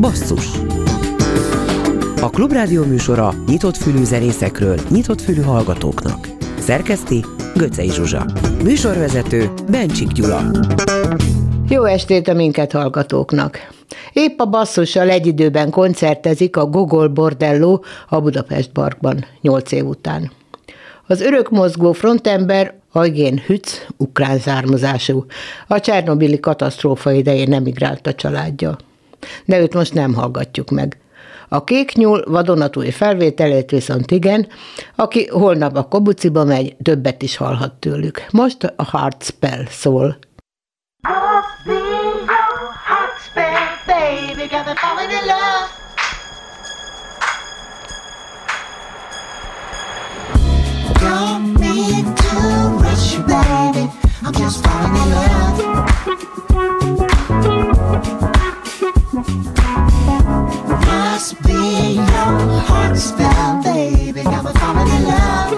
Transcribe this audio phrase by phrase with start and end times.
[0.00, 0.46] Basszus
[2.20, 6.28] A Klubrádió műsora nyitott fülű zenészekről, nyitott fülű hallgatóknak.
[6.58, 7.24] Szerkeszti
[7.54, 8.26] Göcej Zsuzsa.
[8.62, 10.50] Műsorvezető Bencsik Gyula.
[11.68, 13.58] Jó estét a minket hallgatóknak!
[14.12, 20.30] Épp a basszussal egy időben koncertezik a Gogol Bordello a Budapest Parkban, nyolc év után.
[21.06, 25.26] Az örökmozgó frontember Ajgén Hüc, ukrán származású.
[25.66, 28.76] A Csernobili katasztrófa idején emigrált a családja.
[29.44, 30.98] De őt most nem hallgatjuk meg.
[31.48, 34.46] A kék nyúl vadonatúj felvételét viszont igen,
[34.96, 38.26] aki holnap a Kobuciba megy, többet is hallhat tőlük.
[38.30, 40.18] Most a Heart Spell szól.
[44.36, 45.68] Be got me falling in love.
[51.00, 52.23] Don't rush
[53.14, 55.58] in love.
[60.86, 62.34] Must be your
[62.68, 64.22] heart spell, baby.
[64.22, 65.52] Got me falling in love.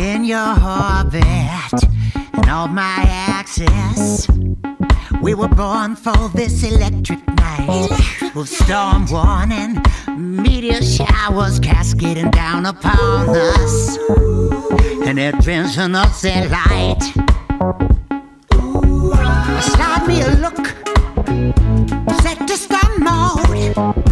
[0.00, 1.84] In your orbit
[2.32, 4.28] and all my access.
[5.24, 7.88] We were born for this electric night
[8.34, 9.82] with storm warning,
[10.18, 13.96] meteor showers cascading down upon us,
[15.06, 17.00] and they're drenching us in light.
[19.62, 20.66] Slide me a look,
[22.20, 24.03] set to stun mode.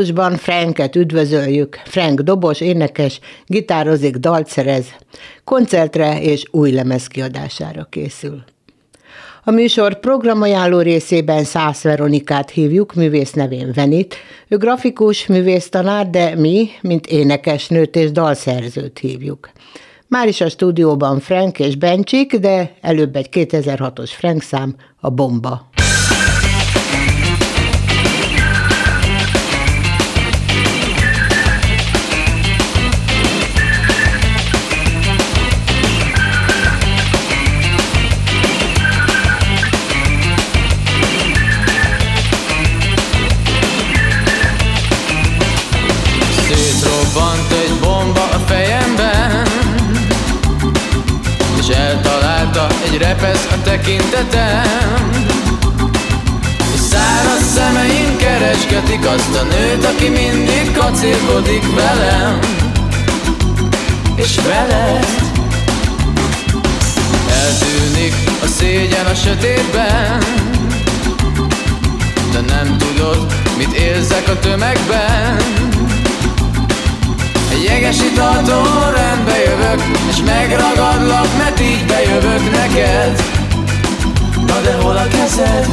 [0.00, 1.80] Basszusban Franket üdvözöljük.
[1.84, 4.86] Frank dobos, énekes, gitározik, dalt szerez,
[5.44, 8.44] koncertre és új lemez kiadására készül.
[9.44, 14.14] A műsor programajánló részében Szász Veronikát hívjuk, művész nevén Venit.
[14.48, 19.50] Ő grafikus, művész tanár, de mi, mint énekesnőt és dalszerzőt hívjuk.
[20.06, 25.68] Már is a stúdióban Frank és Bencsik, de előbb egy 2006-os Frank szám, a Bomba.
[52.98, 55.10] Repesz a tekintetem.
[56.74, 62.38] És száraz szemeim keresgetik azt a nőt, aki mindig kacérkodik velem.
[64.14, 65.06] És veled
[67.30, 70.18] Eltűnik a szégyen a sötétben.
[72.32, 75.38] De nem tudod, mit érzek a tömegben
[77.62, 83.22] jeges italtól rendbe jövök És megragadlak, mert így bejövök neked.
[84.46, 85.66] Na de hol a kezed?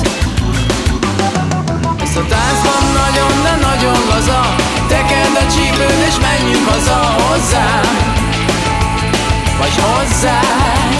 [2.04, 4.56] Ezt a táncban nagyon, de nagyon laza.
[4.88, 7.81] Tekerd a csípőd és menjünk haza hozzá
[9.60, 10.95] Vagy hozzád.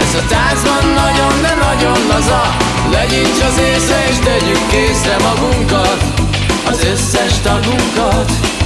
[0.00, 2.56] Ez a táncban nagyon, de nagyon laza.
[2.90, 6.04] Legyints az észre és tegyük készre magunkat.
[6.70, 8.59] Az összes tagunkat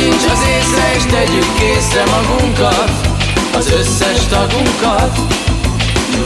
[0.00, 2.90] Legyincs az észre és tegyük készre magunkat.
[3.56, 5.18] Az összes tagunkat.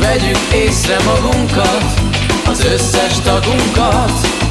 [0.01, 1.85] Vegyük észre magunkat.
[2.47, 4.44] Az összes tagunkat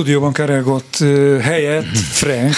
[0.00, 0.96] stúdióban keregott
[1.40, 2.54] helyett Frank,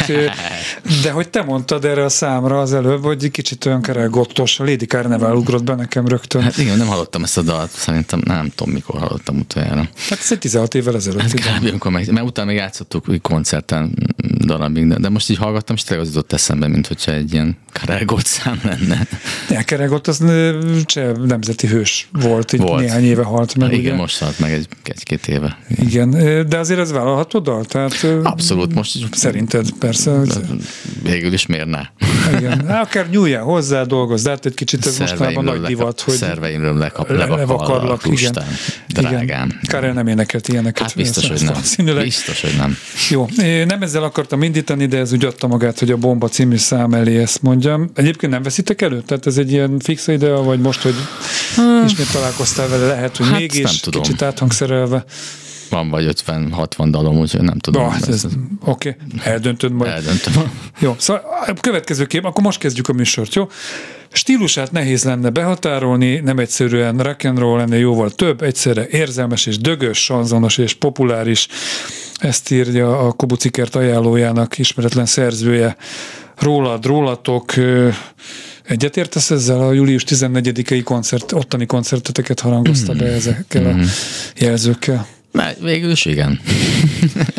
[1.03, 4.87] de hogy te mondtad erre a számra az előbb, hogy kicsit olyan keregottos, a Lady
[4.87, 6.43] Carnival ugrott be nekem rögtön.
[6.43, 9.89] Hát igen, nem hallottam ezt a dalt, szerintem nem tudom, mikor hallottam utoljára.
[10.09, 11.21] Hát ez egy 16 évvel ezelőtt.
[11.21, 11.67] Hát kb.
[11.69, 13.95] amikor meg, mert utána még játszottuk úgy koncerten
[14.39, 17.57] darabig, de, de most így hallgattam, és tényleg az jutott eszembe, mint hogyha egy ilyen
[17.73, 19.07] keregott szám lenne.
[19.49, 20.25] Ne, keregott, az
[20.85, 22.81] cseh nemzeti hős volt, így volt.
[22.81, 23.73] néhány éve halt meg.
[23.73, 23.95] Igen, ugye?
[23.95, 25.59] most halt meg egy, egy-két éve.
[25.69, 26.11] Igen,
[26.49, 27.65] de azért ez vállalható dal?
[27.65, 30.21] Tehát, Abszolút, most Szerinted persze.
[31.03, 31.81] Végül is miért ne?
[32.37, 36.77] Igen, akár nyúljál hozzá, dolgozz, de hát egy kicsit ez mostanában nagy divat, hogy szerveimről
[36.77, 38.33] lekap, levakarlak, igen.
[38.89, 39.23] Drágám.
[39.23, 39.61] Igen.
[39.69, 40.83] Karel nem énekelt ilyeneket.
[40.83, 41.43] Hát biztos, hogy
[41.85, 42.03] nem.
[42.03, 42.77] Biztos, hogy nem.
[43.11, 43.29] Jó,
[43.67, 47.19] nem ezzel akartam indítani, de ez úgy adta magát, hogy a Bomba című szám elé
[47.19, 47.91] ezt mondjam.
[47.95, 49.03] Egyébként nem veszitek elő?
[49.07, 50.95] Tehát ez egy ilyen fix idea, vagy most, hogy
[51.57, 51.85] hmm.
[51.85, 55.05] ismét találkoztál vele, lehet, hogy hát mégis kicsit áthangszerelve
[55.73, 57.85] van vagy 50-60 dalom, úgyhogy nem tudom.
[57.85, 58.25] Ah, ez,
[58.65, 59.33] Oké, okay.
[59.33, 59.93] eldöntöd majd.
[59.93, 60.33] Eldöntöm.
[60.79, 63.49] Jó, szóval a következő kép, akkor most kezdjük a műsort, jó?
[64.13, 69.59] Stílusát nehéz lenne behatárolni, nem egyszerűen rock and roll lenne jóval több, egyszerre érzelmes és
[69.59, 71.49] dögös, sanzonos és populáris.
[72.15, 75.77] Ezt írja a Kobucikert ajánlójának ismeretlen szerzője.
[76.39, 77.53] Rólad, rólatok,
[78.63, 83.85] Egyetértesz ezzel a július 14-i koncert, ottani koncerteteket harangozta be ezekkel a mhm.
[84.37, 85.07] jelzőkkel?
[85.33, 86.41] Mert végül is igen.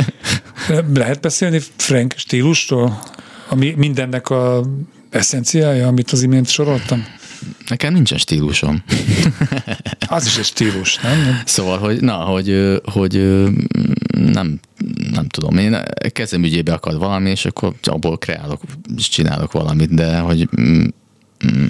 [0.94, 3.04] Lehet beszélni Frank stílustól?
[3.50, 4.64] Ami mindennek a
[5.10, 7.06] eszenciája, amit az imént soroltam?
[7.68, 8.84] Nekem nincsen stílusom.
[10.08, 11.42] Az is egy stílus, nem?
[11.46, 13.14] Szóval, hogy, na, hogy, hogy
[14.12, 14.60] nem,
[15.12, 15.78] nem tudom, én
[16.12, 18.62] kezem ügyébe akad valami, és akkor abból kreálok,
[18.98, 20.84] és csinálok valamit, de hogy mm,
[21.46, 21.68] mm,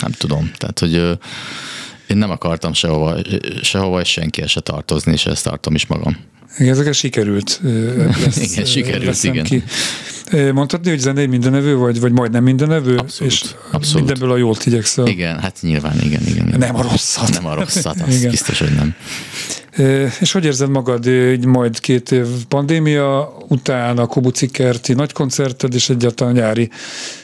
[0.00, 1.18] nem tudom, tehát, hogy
[2.12, 3.16] én nem akartam sehova,
[3.62, 6.16] sehova és senki se tartozni, és ezt tartom is magam.
[6.56, 7.60] Ezeket sikerült.
[8.24, 9.44] Lesz, Igen, sikerült, igen.
[9.44, 9.62] Ki.
[10.52, 12.96] Mondhatni, hogy zenei mindenevő vagy, vagy majdnem mindenevő?
[12.96, 14.06] Abszolút, és abszolút.
[14.06, 15.06] mindenből a jót igyekszel.
[15.06, 16.46] Igen, hát nyilván, igen, igen.
[16.46, 16.58] igen.
[16.58, 17.30] Nem a rosszat.
[17.30, 18.30] Nem a rosszat, az Igen.
[18.30, 18.94] biztos, hogy nem.
[20.20, 25.74] És hogy érzed magad így majd két év pandémia után a Kubuci kerti nagy koncerted
[25.74, 26.70] és egyáltalán nyári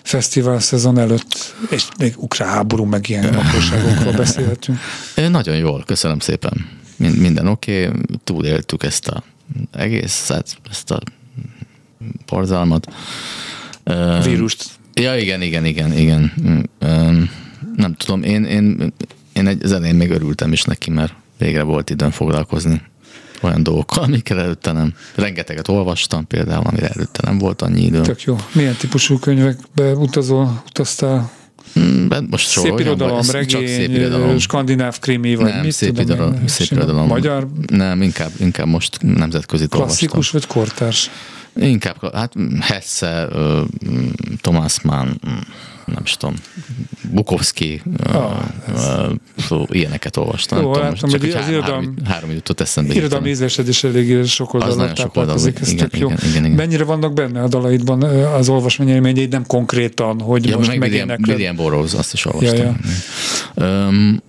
[0.03, 4.79] fesztivál szezon előtt, és még ukrán háború, meg ilyen apróságokról beszélhetünk.
[5.31, 6.67] Nagyon jól, köszönöm szépen.
[6.99, 9.23] Min- Minden oké, okay, túléltük ezt a
[9.73, 11.01] egészet, ezt a
[12.27, 12.93] borzalmat.
[14.25, 14.65] Vírust.
[14.95, 16.33] Ja, igen, igen, igen, igen.
[17.77, 18.93] Nem tudom, én, én,
[19.33, 22.83] én egy az elején még örültem is neki, mert végre volt időm foglalkozni
[23.43, 24.95] olyan dolgokkal, amikkel előtte nem.
[25.15, 28.03] Rengeteget olvastam például, amire előtte nem volt annyi időm.
[28.03, 28.37] Tök jó.
[28.53, 31.31] Milyen típusú könyvekbe utazol, utaztál?
[31.81, 34.39] Mm, de Most Szép soroljon, irodalom, vagy- regény, csak szép irodalom.
[34.39, 37.07] skandináv krimi, vagy nem, mit szép, tudom irodalom, én, szép irodalom.
[37.07, 41.11] Magyar, Nem, inkább, inkább most nemzetközi klasszikus vagy kortárs?
[41.61, 43.29] Inkább, hát Hesse,
[44.41, 45.09] Thomas Mann,
[45.95, 46.35] nem is tudom,
[47.11, 48.33] Bukowski, Ah,
[49.39, 50.59] szó, ilyeneket olvastam.
[50.61, 52.93] Jó, Nem tudom, láttam, most hogy csak az irodalom- három, három jutott eszembe.
[52.93, 53.27] Hirtelen.
[53.27, 56.11] ízlésed is eléggé sok oldalon táplálkozik, ez igen, tök jó.
[56.11, 56.51] igen, igen.
[56.57, 61.29] Mennyire vannak benne a dalaidban az olvasmányélményeid, nem konkrétan, hogy Ja, most meg megénekled?
[61.29, 62.57] William Burroughs, azt is olvastam.
[62.59, 62.75] Ja,
[63.55, 64.23] Ja, Öm,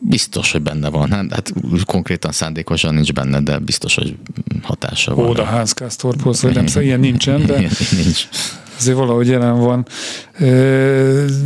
[0.00, 1.10] biztos, hogy benne van.
[1.10, 1.52] Hát, hát
[1.86, 4.16] konkrétan szándékosan nincs benne, de biztos, hogy
[4.62, 5.46] hatása van.
[5.46, 8.28] Hans Kastorphoz, vagy nem szóval ilyen nincsen, de Ilyen nincs.
[8.78, 9.86] Azért valahogy jelen van.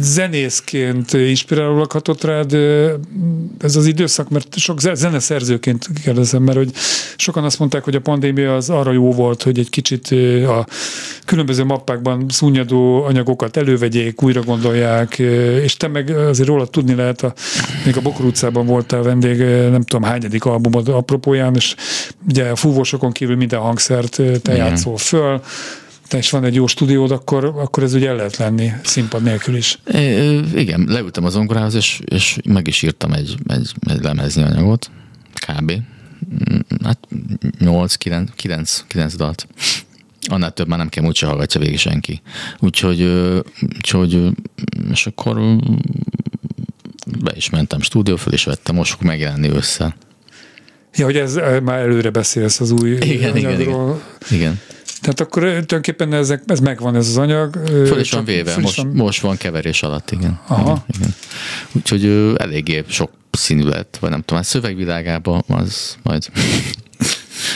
[0.01, 2.55] Zenészként inspirálólag hatott rád
[3.59, 6.71] ez az időszak, mert sok ze- zeneszerzőként kérdezem, mert hogy
[7.17, 10.09] sokan azt mondták, hogy a pandémia az arra jó volt, hogy egy kicsit
[10.47, 10.67] a
[11.25, 15.19] különböző mappákban szúnyadó anyagokat elővegyék, újra gondolják,
[15.63, 17.33] és te meg azért róla tudni lehet, a,
[17.85, 19.39] még a Bokor utcában voltál vendég,
[19.71, 21.75] nem tudom hányadik albumod apropóján, és
[22.29, 24.57] ugye a fúvósokon kívül minden hangszert te Igen.
[24.57, 25.41] játszol föl,
[26.09, 29.57] te is van egy jó stúdiód, akkor, akkor ez ugye el lehet lenni színpad nélkül
[29.57, 29.79] is.
[29.93, 34.91] É, igen, leültem az zongorához, és, és meg is írtam egy, egy, egy lemezni anyagot,
[35.47, 35.73] kb.
[35.73, 36.99] Mm, Hát
[37.59, 39.47] 8, 9, 9, 9 dalt.
[40.29, 42.21] Annál több már nem kell, úgyse hallgatja végig senki.
[42.59, 43.03] Úgyhogy,
[43.77, 44.29] úgyhogy
[44.91, 45.41] és akkor
[47.21, 49.97] be is mentem stúdió föl, és vettem, most fog megjelenni össze.
[50.95, 54.03] Ja, hogy ez már előre beszélsz az új Igen, igen, anyagról.
[54.31, 54.61] Igen.
[55.01, 57.55] Tehát akkor tulajdonképpen ezek, ez megvan ez az anyag.
[57.67, 60.41] Föl is van véve, föl most, van- most van keverés alatt, igen.
[60.47, 60.63] Aha.
[60.63, 61.15] Igen, igen.
[61.73, 62.05] Úgyhogy
[62.39, 66.27] eléggé sok színű lett, vagy nem tudom, hát szövegvilágában az majd...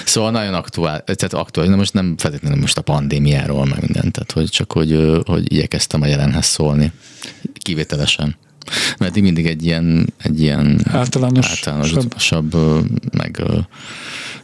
[0.04, 4.32] Szóval nagyon aktuál, tehát aktuális, de most nem feltétlenül most a pandémiáról, meg minden, tehát
[4.32, 6.92] hogy csak hogy, hogy igyekeztem a jelenhez szólni,
[7.58, 8.36] kivételesen.
[8.98, 12.78] Mert mindig egy ilyen, egy ilyen Általános- általánosabb, ö,
[13.12, 13.42] meg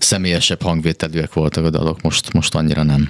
[0.07, 3.09] személyesebb hangvételűek voltak a dalok, most, most annyira nem.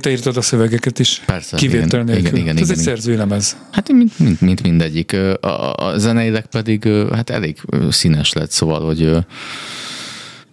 [0.00, 1.22] Te írtad a szövegeket is.
[1.26, 2.26] Persze, Kivétel igen, nélkül.
[2.26, 3.56] igen, igen, ez igen, egy szerzői lemez.
[3.70, 5.12] Hát mint, mint, mint mindegyik.
[5.12, 7.56] A, a- a zeneileg pedig hát elég
[7.90, 9.18] színes lett, szóval, hogy ö,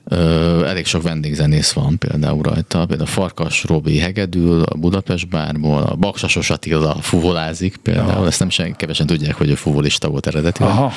[0.03, 2.86] ö, elég sok vendégzenész van például rajta.
[2.86, 8.10] Például Farkas Robi Hegedül, a Budapest bárból, a Baksasos Attila fuvolázik például.
[8.10, 8.25] Aha.
[8.27, 10.72] Ezt nem sen, kevesen tudják, hogy ő fuvolista volt eredetileg.
[10.72, 10.91] Aha.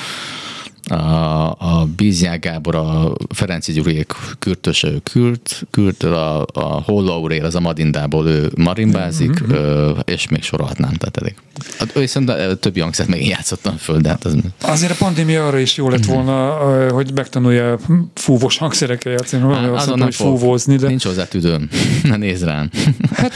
[0.87, 7.55] A, a Bíznyák Gábor, a Ferenci Gyurék kürtöse, ő kürt, kürt a, a Hollaurél, az
[7.55, 9.51] a Madindából ő marimbázik, Mhm.
[9.53, 11.35] ö, és még sorolhatnám, tehát elég.
[11.77, 15.77] Hát, viszont többi hangszert még játszottam föl, de hát az, Azért a pandémia arra is
[15.77, 15.93] jó Mhm.
[15.93, 17.77] lett volna, ö, hogy megtanulja
[18.13, 19.43] fúvós hangszerekkel játszani.
[19.43, 20.27] Valami azt mondta, hogy fog.
[20.39, 21.69] fúvózni, de Nincs hozzá tüdőm.
[22.03, 22.69] Ne nézd rám.
[23.13, 23.33] hát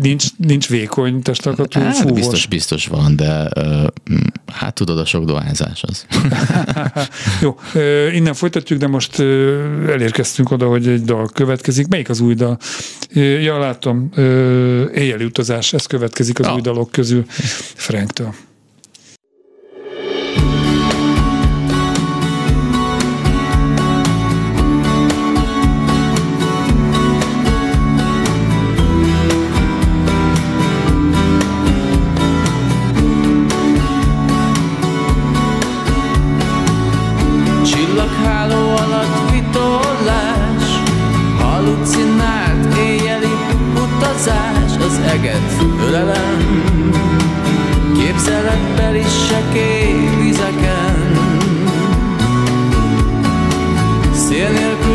[0.00, 2.18] nincs, nincs vékony testalkatú Hát, fúvós.
[2.18, 3.86] biztos, biztos van, de ö,
[4.60, 6.06] hát tudod, a sok dohányzás az.
[7.42, 7.58] Jó,
[8.12, 9.20] innen folytatjuk, de most
[9.88, 11.88] elérkeztünk oda, hogy egy dal következik.
[11.88, 12.58] Melyik az új dal?
[13.14, 14.10] Ja, látom,
[14.94, 16.54] éjjeli utazás, ez következik az Ja.
[16.54, 17.24] új dalok közül
[17.74, 18.34] Franktől.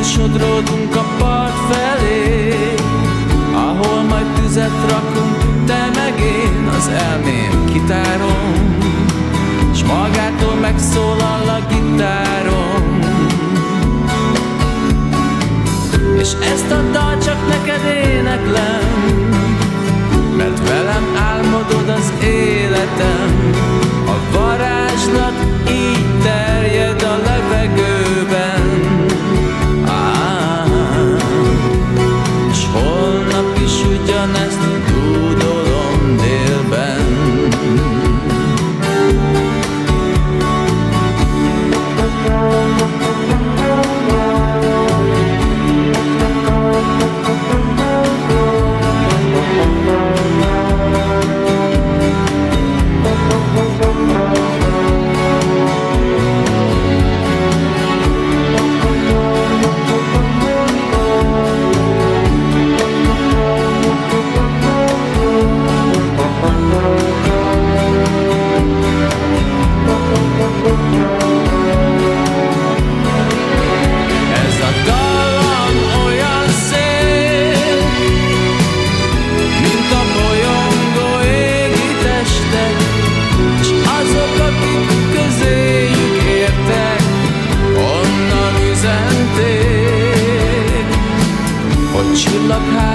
[0.05, 2.73] Sodródunk a part felé
[3.53, 8.77] Ahol majd tüzet rakunk, te meg én az elmém kitárom
[9.75, 12.99] S magától megszólal a gitárom
[16.19, 18.85] És ezt a dal csak neked éneklem
[20.37, 23.53] Mert velem álmodod az életem.
[24.05, 25.33] A varázslat
[25.69, 27.44] így terjed a levegőben
[92.47, 92.94] hogy csillagháló alatt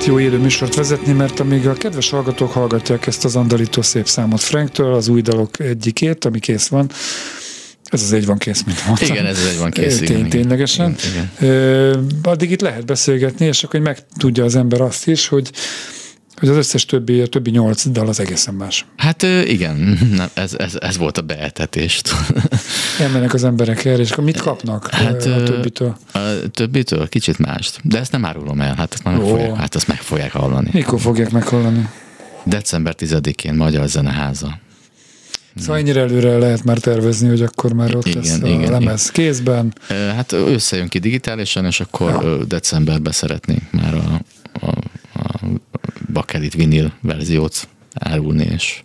[0.00, 4.08] Azért jó élő műsort vezetni, mert amíg a kedves hallgatók hallgatják ezt az andalító szép
[4.08, 6.90] számot Franktől, az új dalok egyikét, ami kész van,
[7.84, 9.08] ez az egy van kész, mint mondtam.
[9.08, 10.30] Igen, ez az egy van kész, Tény, igen, igen.
[10.30, 10.96] Ténylegesen.
[11.10, 15.50] Igen, Ö, addig itt lehet beszélgetni, és akkor hogy megtudja az ember azt is, hogy
[16.40, 18.86] hogy az összes többi, a többi nyolc dal az egészen más.
[18.96, 19.98] Hát igen,
[20.34, 22.10] ez, ez, ez volt a beetetést.
[23.00, 25.96] Elmennek az emberek erre, és akkor mit kapnak Hát, a többitől?
[26.12, 26.18] A
[26.50, 27.80] többitől kicsit mást.
[27.82, 29.28] De ezt nem árulom el, hát ezt már meg Ó.
[29.28, 30.68] fogják, hát ezt meg fogják hallani.
[30.72, 31.88] Mikor fogják meghallani?
[32.44, 34.58] December 10-én Magyar Zeneháza.
[35.56, 39.10] Szóval ennyire előre lehet már tervezni, hogy akkor már ott Igen, lesz a igen, lemez
[39.10, 39.74] kézben.
[39.88, 42.44] Ö, Hát összejön ki digitálisan, és akkor Ja.
[42.44, 44.39] decemberben szeretnénk már a, a, a
[46.12, 48.82] bakelit vinil verziót árulni, és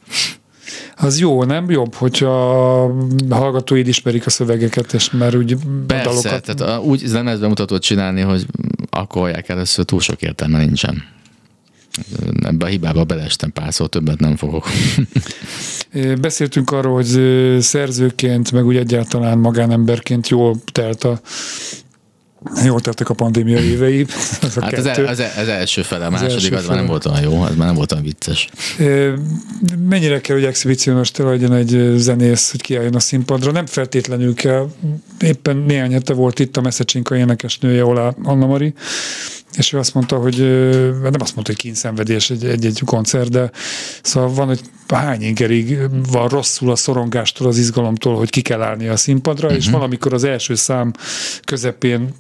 [0.96, 1.70] Az jó, nem?
[1.70, 2.84] Jobb, hogyha
[3.30, 5.58] a hallgatóid ismerik a szövegeket, és már úgy
[5.88, 6.56] Persze, dalokat...
[6.56, 8.46] tehát úgy lemezbe mutatót csinálni, hogy
[8.90, 11.04] akkor hallják először, túl sok értelme nincsen.
[12.42, 14.68] Ebbe a hibába beleestem pár szó, többet nem fogok.
[16.22, 17.18] Beszéltünk arról, hogy
[17.62, 21.20] szerzőként, meg úgy egyáltalán magánemberként jól telt a
[22.66, 24.06] Jól tettek a pandémia évei.
[24.42, 25.06] Ez a Hát az, kettő.
[25.06, 27.42] az, el, az első fele, a Az második első az már nem volt olyan jó,
[27.42, 28.50] az már nem volt olyan vicces.
[29.90, 33.52] Mennyire kell, hogy exhibicionos te legyen egy zenész, hogy kiálljon a színpadra?
[33.52, 34.70] Nem feltétlenül kell.
[35.20, 38.74] Éppen néhány hete volt itt a Messzecsinka énekesnője, Olá Anna Mari,
[39.58, 43.52] és ő azt mondta, hogy ö, nem azt mondta, hogy kínszenvedés egy, egy-egy koncert, de
[44.02, 45.80] szóval van, hogy hány ingerig
[46.12, 49.62] van rosszul a szorongástól, az izgalomtól, hogy ki kell állni a színpadra, uh-huh.
[49.62, 50.94] és valamikor az első szám
[51.44, 52.14] közepén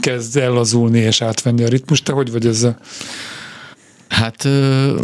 [0.00, 2.04] kezd ellazulni és átvenni a ritmust.
[2.04, 2.78] Te hogy vagy ezzel?
[4.08, 5.00] Hát, ö,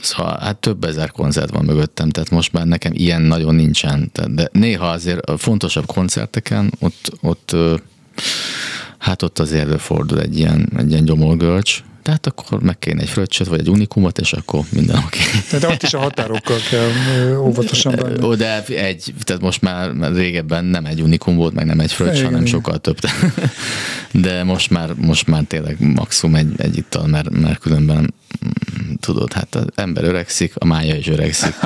[0.00, 4.10] szóval hát több ezer koncert van mögöttem, tehát most már nekem ilyen nagyon nincsen.
[4.30, 7.56] De néha azért a fontosabb koncerteken ott, ott
[8.98, 13.46] hát ott azért előfordul egy ilyen, egy ilyen gyomorgörcs, Tehát akkor meg kéne egy fröccsöt,
[13.46, 15.18] vagy egy unikumot, és akkor minden oké.
[15.50, 16.88] Tehát ott is a határokkal kell
[17.36, 18.24] óvatosan bánni.
[18.24, 21.92] Ó, de egy, tehát most már már régebben nem egy unikum volt, meg nem egy
[21.92, 22.46] fröccs, hanem igen.
[22.46, 22.98] sokkal több.
[24.10, 28.14] De most már, most már tényleg maximum egy, egy ittal, mert, mert különben
[29.06, 31.54] tudod, hát az ember öregszik, a mája is öregszik.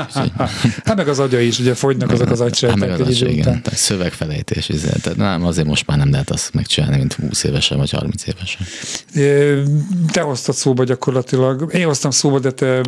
[0.84, 3.44] Hát meg az agya is, ugye fogynak azok az Hát agysejtek meg az idő igen.
[3.62, 4.88] Tehát szövegfelejtés, izé.
[5.02, 8.66] tehát nem, azért most már nem lehet azt megcsinálni, mint 20 évesen vagy 30 évesen.
[10.12, 11.74] Te hoztad szóba gyakorlatilag.
[11.74, 12.80] Én hoztam szóba, de te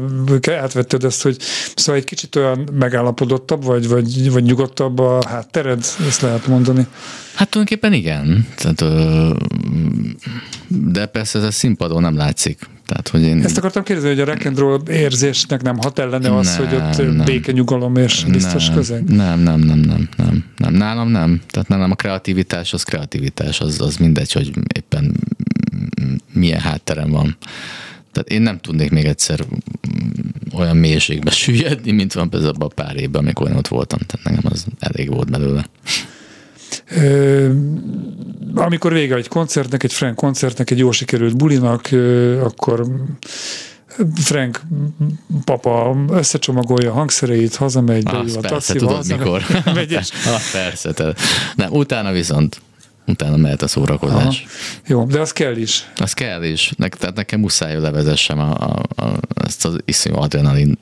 [0.60, 1.36] átvetted ezt, hogy
[1.74, 6.86] szóval egy kicsit olyan megállapodottabb, vagy, vagy, vagy nyugodtabb a háttered, ezt lehet mondani.
[7.34, 8.46] Hát tulajdonképpen igen.
[8.56, 9.34] Tehát, ö,
[10.68, 12.68] de persze ez a színpadon nem látszik.
[12.86, 13.44] Tehát, hogy én...
[13.44, 16.76] Ezt akartam kérdezni, hogy a rock and roll érzésnek nem hat ellene az, Nem, hogy
[16.76, 17.24] ott nem.
[17.24, 19.04] béke, nyugalom és biztos nem, közeg?
[19.04, 20.74] Nem, nem, nem, nem, nem, nem.
[20.74, 21.40] Nálam nem.
[21.50, 25.14] Tehát nálam a kreativitás az kreativitás, az, az mindegy, hogy éppen
[26.32, 27.36] milyen hátterem van.
[28.12, 29.40] Tehát én nem tudnék még egyszer
[30.54, 33.98] olyan mélységbe süllyedni, mint van például abban a pár évben, amikor én ott voltam.
[34.06, 35.66] Tehát nekem az elég volt belőle.
[38.54, 41.88] Amikor vége egy koncertnek, egy Frank koncertnek, egy jó sikerült bulinak,
[42.42, 42.86] akkor
[44.14, 44.60] Frank
[45.44, 49.42] papa összecsomagolja a hangszereit, hazamegy, beül Azt a persze, taxiba, tudod mikor.
[49.74, 50.92] megy, és ah, persze.
[50.92, 51.14] Te.
[51.54, 52.60] Nem, utána viszont
[53.06, 54.46] utána mehet a szórakozás.
[54.86, 55.90] Jó, de az kell is.
[55.96, 56.72] Az kell is.
[56.76, 60.78] Ne, tehát nekem muszáj, hogy levezessem a, a, a, ezt az iszonyú adrenalin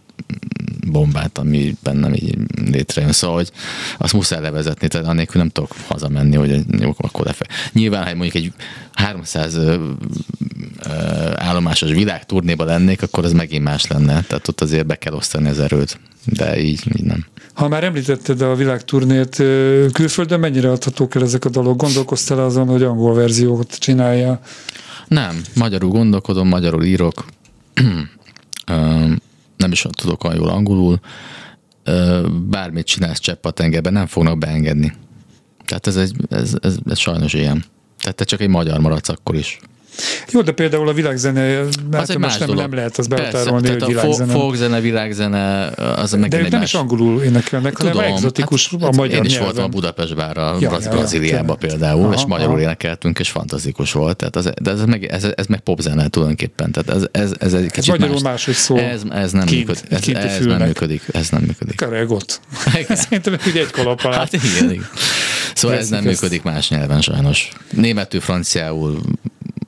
[0.90, 3.12] bombát, ami bennem így létrejön.
[3.12, 3.50] Szóval, hogy
[3.98, 7.46] azt muszáj levezetni, tehát annélkül nem tudok hazamenni, hogy jó, akkor lefe.
[7.72, 8.52] Nyilván, ha mondjuk egy
[8.92, 9.74] 300 ö,
[10.84, 10.90] ö,
[11.34, 14.22] állomásos világturnéba lennék, akkor ez megint más lenne.
[14.22, 16.00] Tehát ott azért be kell osztani az erőt.
[16.24, 17.26] De így, így nem.
[17.52, 19.36] Ha már említetted a világturnét,
[19.92, 21.76] külföldön mennyire adhatók el ezek a dalok?
[21.76, 24.40] Gondolkoztál azon, hogy angol verziót csinálja?
[25.08, 27.24] Nem, magyarul gondolkodom, magyarul írok,
[29.60, 31.00] nem is tudok olyan jól angolul,
[32.48, 34.92] bármit csinálsz csepp a tengerben, nem fognak beengedni.
[35.64, 37.64] Tehát ez, egy, ez, ez, ez sajnos ilyen.
[37.98, 39.58] Tehát te csak egy magyar maradsz akkor is.
[40.32, 43.86] Jó, de például a világzene, hát most nem, nem lehet az behatárolni, hogy tehát a
[43.86, 44.32] világzene.
[44.32, 46.72] fo- folkzene, világzene, az megint de ők egy nem más.
[46.72, 49.46] is angolul énekelnek, hanem egzotikus hát, a magyar Én is nyelven.
[49.46, 51.78] voltam a Budapest bárra, Ja, Braz- ja, ja, Brazíliába tényleg.
[51.78, 52.62] például, Aha, és magyarul aha.
[52.62, 54.16] énekeltünk, és fantasztikus volt.
[54.16, 56.72] Tehát az, de ez meg, ez, ez meg popzene tulajdonképpen.
[56.72, 58.48] Tehát ez, ez, ez egy kicsit magyarul más.
[58.52, 58.80] szól.
[58.80, 60.16] Ez, ez nem Kint, működik.
[60.16, 60.58] Ez, ez fülnek.
[60.58, 61.02] nem működik.
[61.12, 61.76] Ez nem működik.
[61.76, 62.40] Keregot.
[62.74, 62.96] Igen.
[63.04, 64.16] Szerintem egy egy kalap alá.
[64.16, 64.88] Hát igen, igen.
[65.54, 67.48] Szóval ez nem működik más nyelven sajnos.
[67.70, 69.00] Németül, franciául,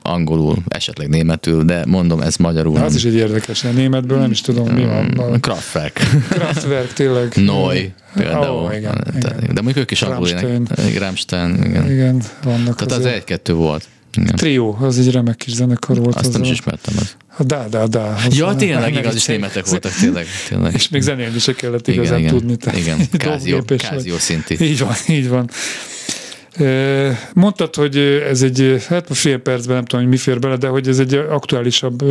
[0.02, 2.72] angolul, esetleg németül, de mondom, ez magyarul.
[2.74, 2.96] De az nem.
[2.96, 5.10] is egy érdekes, a németből nem is tudom, mi van.
[5.32, 6.00] A Kraftwerk.
[6.28, 7.32] Kraftwerk tényleg.
[7.36, 8.64] Noy például.
[8.64, 9.54] Ó, igen, De- igen.
[9.54, 10.66] De mondjuk ők is Rammstein.
[10.76, 10.98] ének.
[10.98, 11.90] Rammstein, igen.
[11.90, 13.88] Igen, vannak Tehát az egy-kettő volt.
[14.16, 14.36] Igen.
[14.36, 16.14] Trió, az egy remek kis zenekar volt.
[16.16, 16.94] Azt az nem is ismertem.
[16.98, 17.16] Az.
[17.36, 18.14] A dá, dá, dá.
[18.26, 20.26] Az Ja, tényleg, igaz, is németek voltak, tényleg.
[20.48, 20.74] tényleg.
[20.74, 22.30] És még zenélni se kellett igazán igen.
[22.30, 22.56] tudni.
[22.56, 23.62] tehát Igen, Kázió.
[23.76, 24.56] Kázió szinti.
[24.64, 25.50] Így van, így van.
[27.34, 27.96] Mondtad, hogy
[28.28, 31.14] ez egy, hát fél percben nem tudom, hogy mi fér bele, de hogy ez egy
[31.14, 32.02] aktuálisabb.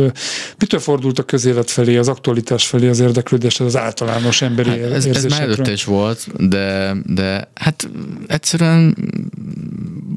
[0.58, 5.06] Mitől fordult a közélet felé, az aktualitás felé az érdeklődés, az általános emberi Hát ez,
[5.06, 7.88] ez már előtte is volt, de, de hát
[8.26, 8.96] egyszerűen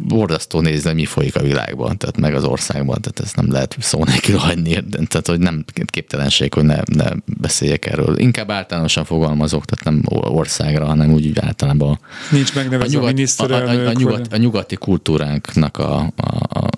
[0.07, 4.03] borzasztó nézni, mi folyik a világban, tehát meg az országban, tehát ezt nem lehet szó
[4.03, 8.17] nélkül hagyni, tehát hogy nem képtelenség, hogy ne, ne beszéljek erről.
[8.17, 11.99] Inkább általánosan fogalmazok, tehát nem országra, hanem úgy, úgy általában
[12.31, 13.81] Nincs a, megnevezve a, nyugat, a, a, miniszterelnök.
[13.81, 16.74] a, vagy- nyugat, a nyugati kultúránknak a, a, a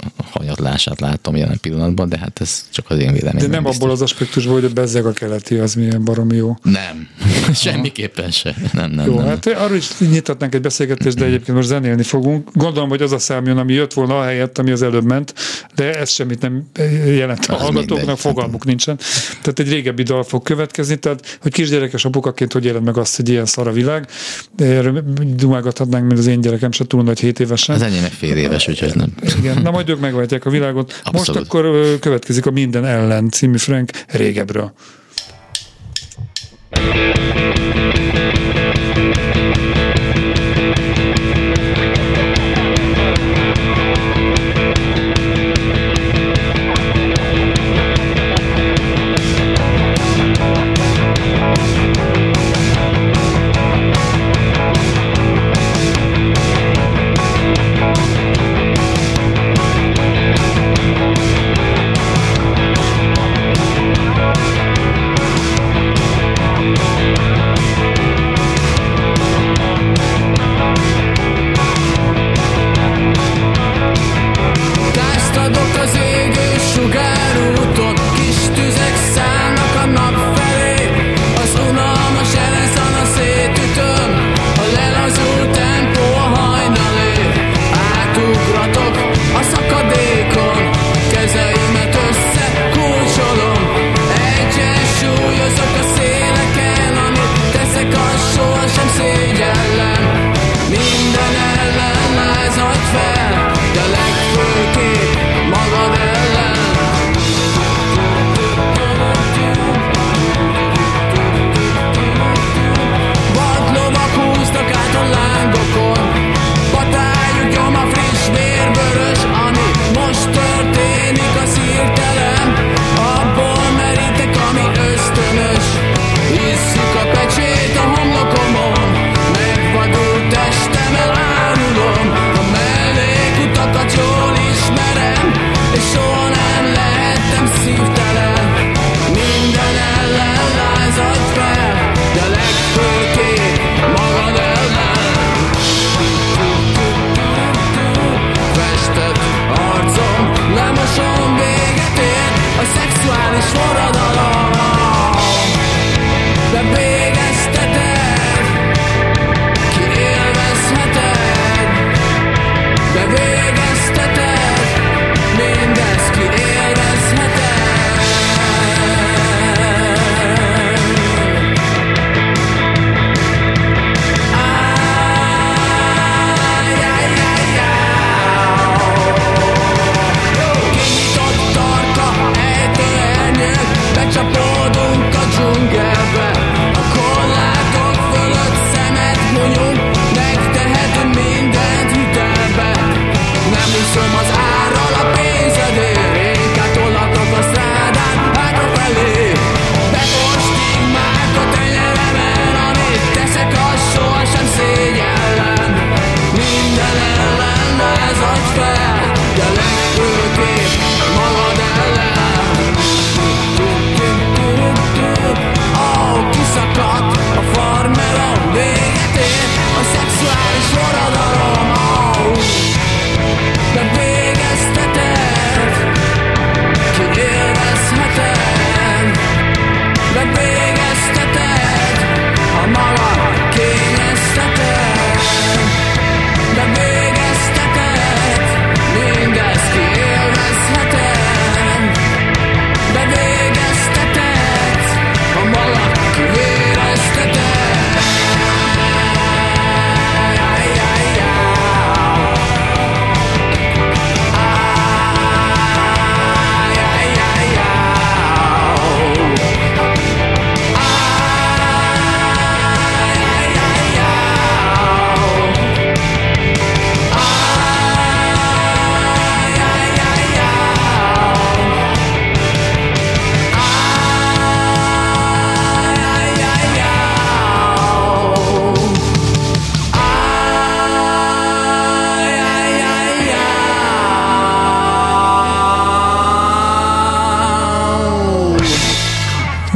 [0.57, 3.49] hanyatlását látom jelen pillanatban, de hát ez csak az én véleményem.
[3.49, 3.81] de nem biztos.
[3.81, 6.57] abból az aspektusból, hogy a bezzeg a keleti, az milyen baromi jó.
[6.61, 7.07] Nem,
[7.53, 8.55] semmiképpen se.
[8.73, 9.25] Nem, nem, Jó, nem.
[9.25, 12.49] hát arról is nyitatnánk egy beszélgetést, de egyébként most zenélni fogunk.
[12.53, 15.33] Gondolom, hogy az a szám jön, ami jött volna ahelyett, ami az előbb ment,
[15.75, 16.63] de ez semmit nem
[17.05, 18.97] jelent a hallgatóknak, fogalmuk nincsen.
[19.41, 23.29] Tehát egy régebbi dal fog következni, tehát hogy kisgyerekes apukaként hogy éled meg azt, hogy
[23.29, 24.07] ilyen szar a világ.
[24.55, 25.03] De Erről
[25.35, 27.75] dumálgathatnánk, mert az én gyerekem se túl nagy 7 évesen.
[27.75, 29.13] Az enyém fél éves, úgyhogy nem.
[29.37, 31.01] Igen, na majd ők megváltják a világot.
[31.11, 31.47] Most Abszolút.
[31.47, 34.73] akkor ö, következik a Minden ellen című Frank régebről.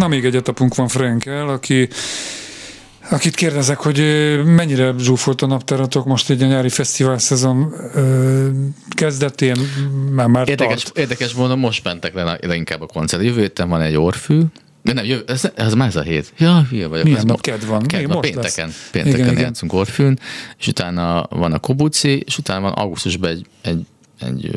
[0.02, 1.90] Na még egy etapunk van Frankel, aki
[3.10, 3.98] akit kérdezek, hogy
[4.46, 8.48] mennyire zsúfolt a naptáratok most egy a nyári fesztivál szezon ö,
[8.90, 9.58] kezdetén,
[10.12, 10.98] már már Érdekes, tart.
[10.98, 13.24] érdekes mondom, most mentek le leginkább a koncert.
[13.24, 14.42] Jövő héten van egy orfű,
[14.84, 16.34] de nem, jövő, ez, ez már ez a hét.
[16.38, 17.06] Ja, hülye vagyok.
[17.06, 17.42] Milyen nap?
[17.42, 17.86] Kedd van.
[17.94, 18.68] Még van, most pénteken.
[18.68, 18.90] lesz.
[18.92, 19.44] Pénteken Igen, igen.
[19.44, 20.20] játszunk Orfűn,
[20.58, 23.86] és utána van a Kobuci, és utána van augusztusban egy, egy,
[24.20, 24.52] egy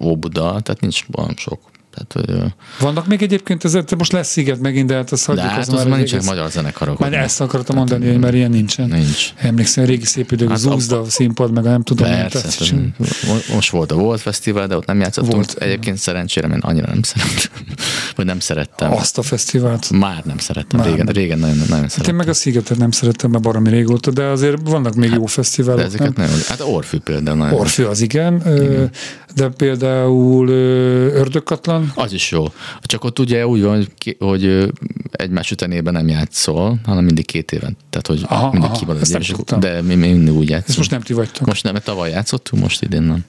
[0.00, 1.60] Óbuda, tehát nincs olyan sok.
[2.06, 5.50] Tehát, hogy, Vannak még egyébként, ez, most lesz sziget megint, de hát azt de hagyjuk.
[5.50, 6.98] hát az az már nincsenek egész- magyar zenekarok.
[6.98, 8.88] Már ezt akartam mondani, hogy már ilyen nincsen.
[8.88, 9.32] Nincs.
[9.36, 12.68] Emlékszem, régi szép idők, Hát az Úzda, a színpad, meg nem tudom, Persze, tetszés.
[12.68, 15.34] tehát most volt a Volt Fesztivál, de ott nem játszottunk.
[15.34, 15.52] Volt.
[15.58, 17.50] Egyébként szerencsére én annyira nem szerettem.
[18.16, 18.92] Vagy nem szerettem.
[18.92, 19.90] Azt a fesztivált.
[19.90, 20.80] Már nem szerettem.
[20.80, 21.14] Már Régen, nem.
[21.14, 22.16] régen nagyon, nagyon Hát én szerettem.
[22.16, 25.82] meg a Szigetet nem szerettem már baromi régóta, de azért vannak még jó De fesztiválok.
[25.82, 26.26] ezeket nem?
[26.26, 27.52] nagyon, hát Orfű például.
[27.54, 28.84] Orfű az igen, ö,
[29.38, 32.44] de például Ördögkatlan, Az is jó.
[32.82, 34.72] Csak ott ugye úgy van, hogy, hogy
[35.10, 37.76] egymás utánében nem játszol, hanem mindig két éven.
[37.90, 39.34] Tehát, hogy Aha, mindig aha, ezt egy.
[39.58, 40.68] De mi, mi mindig úgy játszunk.
[40.68, 41.46] ezt most nem ti vagytok.
[41.46, 43.24] Most nem, mert tavaly játszottunk, most idén nem.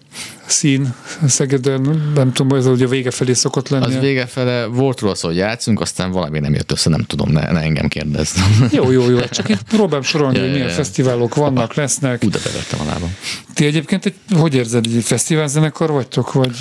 [0.46, 0.94] Szín,
[1.28, 3.86] Szegeden, nem tudom, ez ugye a vége felé szokott lenni.
[3.86, 7.32] Az vége fele volt róla szó, hogy játszunk, aztán valami nem jött össze, nem tudom,
[7.32, 8.36] ne, ne engem kérdezz.
[8.72, 9.20] Jó, jó, jó.
[9.20, 10.74] Csak itt próbálom sorolni, Ja, hogy milyen ja.
[10.74, 12.26] fesztiválok vannak, lesznek.
[12.26, 13.16] De bevettem a lábam.
[13.54, 16.56] Ti egyébként egy, hogy érzed, egy fesztiválzenekar vagytok, vagy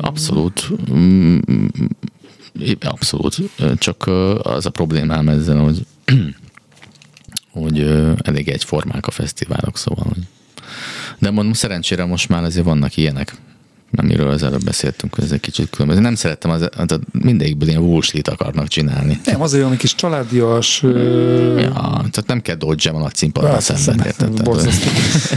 [0.00, 0.68] Abszolút.
[0.92, 1.66] Mm, mm,
[2.80, 3.36] Abszolút.
[3.78, 4.06] Csak
[4.42, 5.86] az a problémám ezzel, hogy,
[7.62, 7.80] hogy
[8.22, 10.12] elég egyformák a fesztiválok, szóval.
[11.18, 13.36] De mondom, szerencsére most már azért vannak ilyenek,
[13.96, 16.00] amiről az előbb beszéltünk, hogy ez egy kicsit különböző.
[16.00, 19.20] Nem szerettem, az, az mindegyikből ilyen wulslit akarnak csinálni.
[19.24, 23.60] nem, az olyan kis családias, ö, Ja, tehát nem kell dodge a nagy színpadon Hát,
[23.60, 24.12] szemben.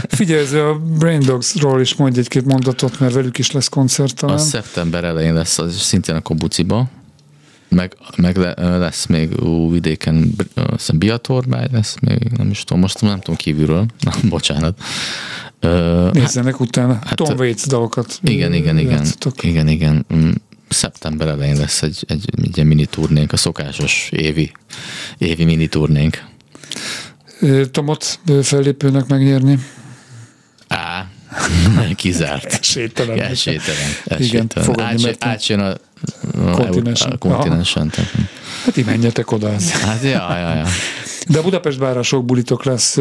[0.08, 4.34] Figyelj, ez a Brain Dogsról is mondj egy-két mondatot, mert velük is lesz koncert talán.
[4.36, 6.88] Az szeptember elején lesz, az szintén a Kobuciba,
[7.68, 12.82] meg, meg le, lesz még ú, vidéken, azt hiszem Biatorbágy lesz még, nem is tudom,
[12.82, 14.80] most nem tudom kívülről, na, bocsánat.
[15.60, 16.92] Ö, Nézzenek utána.
[17.04, 18.18] hát, Tom Waits dalokat.
[18.22, 19.42] igen, igen, igen, játszotok.
[19.42, 20.06] igen, igen.
[20.14, 20.30] Mm,
[20.68, 24.52] Szeptember elején lesz egy, egy, egy ilyen mini turnénk, a szokásos évi,
[25.18, 26.22] évi mini turnénk.
[27.70, 29.58] Tomot fellépőnek megnyerni.
[30.68, 31.06] Á,
[31.96, 32.44] kizárt.
[32.44, 33.20] Esélytelen.
[33.20, 33.78] Esélytelen.
[34.18, 34.80] Igen, esélytelen.
[34.80, 35.28] Átsjön- mertem.
[35.30, 35.74] Átjön a,
[36.54, 37.10] Kontinensen.
[37.10, 37.92] a kontinensen.
[38.64, 39.50] Hát ti menjetek oda.
[39.82, 40.64] Hát, ja, ja, ja.
[41.28, 42.96] De Budapest bárra sok bulitok lesz.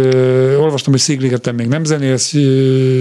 [0.59, 2.33] Olvastam, hogy Szigligeten még nem zenélsz,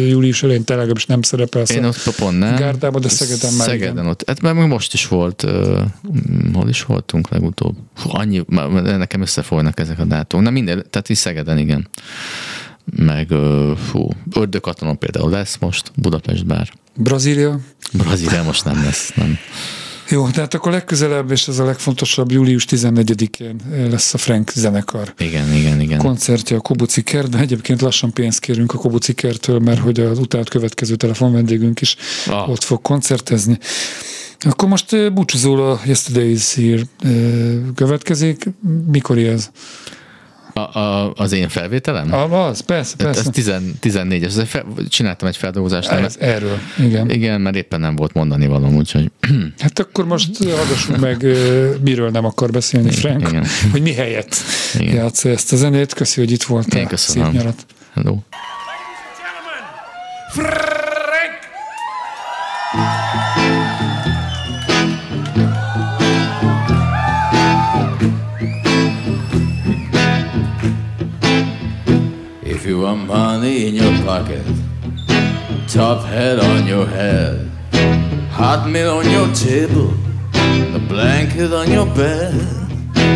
[0.09, 1.71] július elején te legalábbis nem szerepelsz.
[1.71, 2.57] Én ott pont nem.
[2.57, 4.07] Gárdában, de Szegeden már Szegeden igen.
[4.07, 4.23] ott.
[4.27, 5.79] Hát mert most is volt, uh,
[6.53, 7.77] hol is voltunk legutóbb?
[7.97, 8.45] Hú, annyi,
[8.83, 10.45] nekem összefolynak ezek a dátumok.
[10.45, 11.89] Na minden, tehát is Szegeden, igen.
[12.97, 16.69] Meg, uh, fú, Ördögkatonon például lesz most, Budapest bár.
[16.97, 17.59] Brazília.
[17.93, 19.39] Brazília most nem lesz, nem.
[20.09, 25.15] Jó, tehát akkor legközelebb, és ez a legfontosabb, július 14-én lesz a Frank zenekar.
[25.19, 25.99] Igen, igen, igen.
[25.99, 27.41] koncertje a Kobuci Kertben.
[27.41, 31.97] Egyébként lassan pénzt kérünk a Kobuci Kerttől, mert hogy az utált következő telefon vendégünk is
[32.27, 32.49] Ah.
[32.49, 33.59] ott fog koncertezni.
[34.41, 38.45] Akkor most uh, búcsúzól a Yesterday is Here uh, következik.
[38.87, 39.51] Mikor ez?
[40.57, 42.13] A, a, az én felvételem?
[42.13, 43.21] Ah, az, persze, persze.
[43.21, 45.91] Ez 10, 14 es Ez fel, csináltam egy feldolgozást.
[45.91, 47.11] Ez, erről, igen.
[47.11, 49.11] Igen, mert éppen nem volt mondani valóm, úgyhogy
[49.59, 51.27] Hát akkor most hallgassuk meg,
[51.81, 53.47] miről nem akar beszélni Frank, igen.
[53.73, 54.35] hogy mi helyett
[54.79, 54.95] Igen.
[54.95, 55.95] játsza ezt a zenét.
[55.95, 56.81] Köszi, hogy itt voltál.
[56.81, 57.31] Én köszönöm.
[57.31, 57.67] Szép nyarat.
[57.95, 58.17] hello.
[60.35, 60.76] If
[73.07, 74.45] money in your pocket,
[75.69, 77.49] top hat on your head,
[78.31, 79.95] hot meal on your table,
[80.75, 82.35] a blanket on your bed.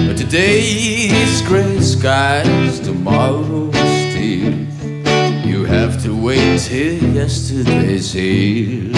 [0.06, 4.54] But today's gray skies, tomorrow's steel.
[5.44, 8.92] You have to wait till yesterday's here.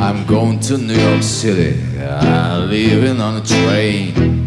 [0.00, 4.37] I'm going to New York City, I'm leaving on a train.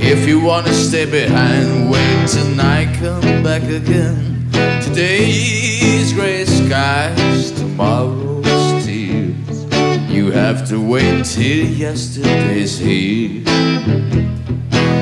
[0.00, 4.48] If you wanna stay behind, wait till I come back again.
[4.80, 9.66] Today's gray skies, tomorrow's tears.
[10.08, 13.42] You have to wait till yesterday's here.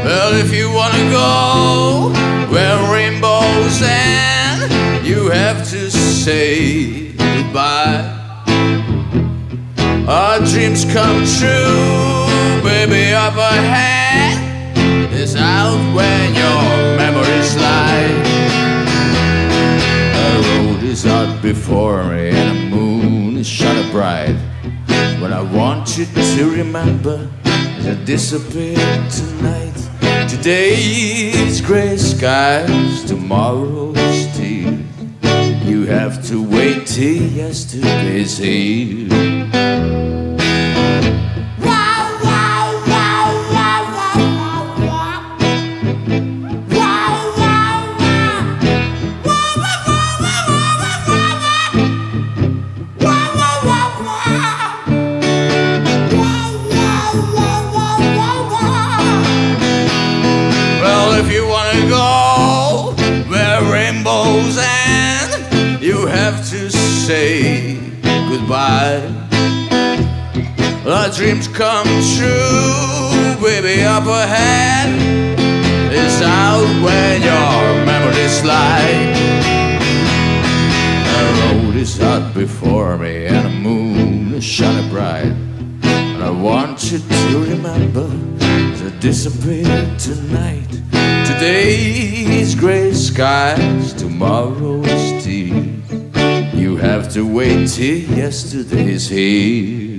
[0.04, 2.11] Well, if you wanna go
[2.50, 8.12] where rainbows end, you have to say goodbye.
[10.09, 14.45] Our dreams come true, baby, up ahead
[15.94, 18.09] when your memories lie.
[20.14, 24.37] The road is out before me and the moon is shining bright.
[25.20, 27.29] What I want you to remember
[27.79, 29.77] is that disappeared tonight.
[30.29, 34.81] Today's gray skies, tomorrow's tears.
[35.64, 39.86] You have to wait till yesterday's here.
[71.26, 74.88] Dreams come true, baby, up ahead.
[75.92, 79.12] It's out when your memories slide.
[81.10, 85.35] The road is out before me, and the moon is shining bright.
[85.83, 90.70] And I want you to remember that disappeared tonight.
[91.27, 95.83] Today's gray skies, tomorrow's tea.
[96.54, 99.96] You have to wait till yesterday's here.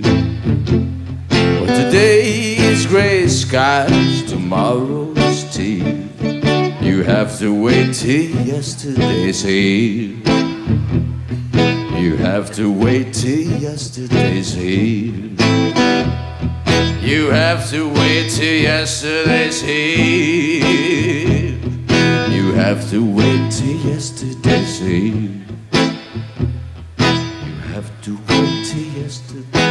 [3.47, 5.79] Skies, tomorrow's tea.
[6.81, 10.17] You have to wait till yesterday's here.
[11.97, 15.13] You have to wait till yesterday's here.
[16.99, 20.65] You have to wait till yesterday's here.
[22.29, 25.45] You have to wait till yesterday's here.
[26.99, 29.66] You have to wait till yesterday's here.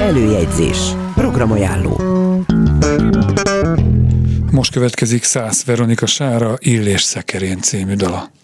[0.00, 0.78] Előjegyzés.
[1.14, 2.00] Programajánló.
[4.50, 8.35] Most következik Szász Veronika Sára Illés Szekerén című dala.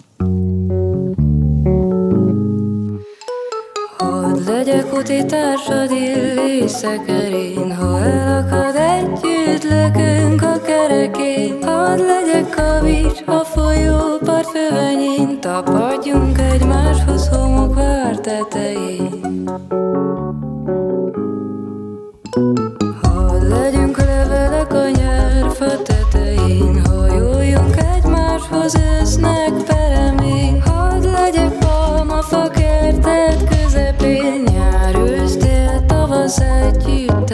[5.32, 11.62] Társad illés szekerén, ha elakad együtt lökünk a kerekén.
[11.62, 16.51] Hadd legyek kavics a folyó part fövenyén, tapadjunk egymáshoz
[36.22, 37.31] knows that you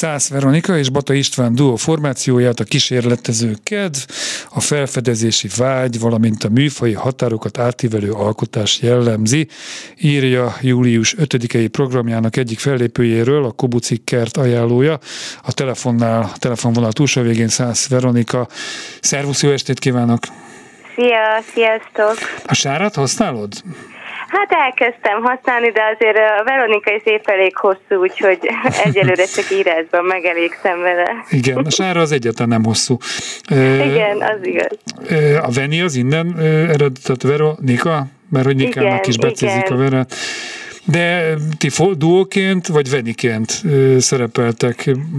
[0.00, 3.98] Szász Veronika és Bata István duo formációját a kísérletező kedv,
[4.50, 9.48] a felfedezési vágy, valamint a műfai határokat átívelő alkotás jellemzi,
[9.98, 14.98] írja július 5-i programjának egyik fellépőjéről, a Kobucik kert ajánlója,
[15.42, 18.48] a telefonnál, a telefonvonal túlsó végén Szász Veronika.
[19.00, 20.22] Szervusz, jó estét kívánok!
[20.94, 22.16] Szia, sziasztok!
[22.46, 23.52] A sárat használod?
[24.30, 28.38] Hát elkezdtem használni, de azért a Veronika is épp elég hosszú, úgyhogy
[28.84, 31.24] egyelőre csak írásban megelégszem vele.
[31.30, 32.96] Igen, a sára az egyáltalán nem hosszú.
[33.84, 34.78] Igen, az igaz.
[35.42, 38.06] A Veni az innen eredetet Veronika?
[38.30, 40.14] Mert hogy Nikának is becézik a Verát.
[40.90, 43.50] De ti duóként vagy veniként
[43.98, 44.76] szerepeltek?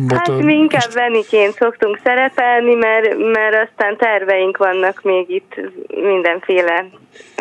[0.08, 0.32] Bata?
[0.32, 5.56] Hát mi inkább veniként szoktunk szerepelni, mert, mert aztán terveink vannak még itt
[5.90, 6.86] mindenféle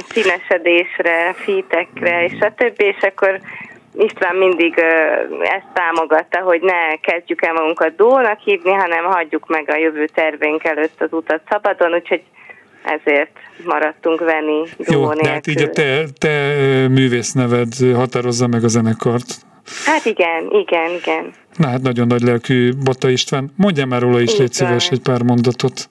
[0.08, 3.40] színesedésre, fítekre, és a többi, és akkor
[3.94, 4.78] István mindig
[5.40, 10.64] ezt támogatta, hogy ne kezdjük el magunkat dónak hívni, hanem hagyjuk meg a jövő terveink
[10.64, 12.22] előtt az utat szabadon, úgyhogy
[12.82, 13.30] ezért
[13.64, 16.54] maradtunk venni Jó, de hát így a te, te
[16.88, 19.34] művész neved határozza meg a zenekart.
[19.84, 21.32] Hát igen, igen, igen.
[21.56, 23.50] Na hát nagyon nagy lelkű Bata István.
[23.56, 25.88] Mondja már róla is, légy szíves egy pár mondatot.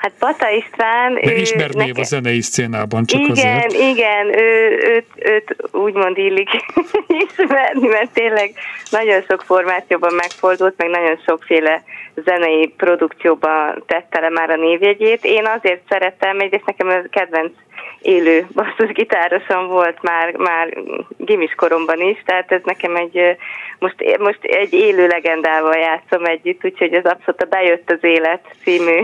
[0.00, 1.14] Hát Bata István...
[1.14, 3.72] De ismert név a zenei szcénában, csak igen, azért.
[3.72, 6.48] Igen, ő, őt, őt úgymond illik
[7.28, 8.52] ismerni, mert tényleg
[8.90, 11.82] nagyon sok formációban megfordult, meg nagyon sokféle
[12.14, 15.24] zenei produkcióban tette le már a névjegyét.
[15.24, 17.52] Én azért szerettem, egyrészt nekem a kedvenc
[18.00, 20.76] élő basszusgitárosom volt már, már
[21.16, 23.36] gimis koromban is, tehát ez nekem egy,
[23.78, 29.00] most, most egy élő legendával játszom együtt, úgyhogy ez abszolút a Bejött az élet című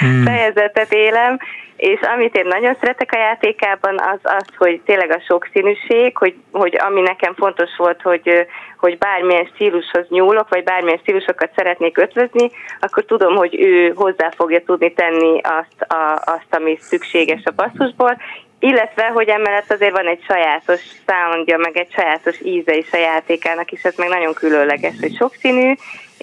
[0.00, 0.24] hmm.
[0.26, 1.38] fejezetet élem,
[1.76, 6.76] és amit én nagyon szeretek a játékában, az az, hogy tényleg a sokszínűség, hogy, hogy
[6.78, 8.46] ami nekem fontos volt, hogy,
[8.78, 12.50] hogy bármilyen stílushoz nyúlok, vagy bármilyen stílusokat szeretnék ötvözni,
[12.80, 18.16] akkor tudom, hogy ő hozzá fogja tudni tenni azt, a, azt ami szükséges a basszusból,
[18.58, 23.72] illetve, hogy emellett azért van egy sajátos soundja, meg egy sajátos íze is a játékának,
[23.72, 25.74] és ez meg nagyon különleges, hogy sokszínű,